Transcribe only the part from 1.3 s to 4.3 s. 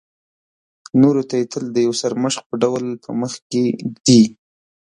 یې تل د یو سرمشق په ډول په مخکې ږدي.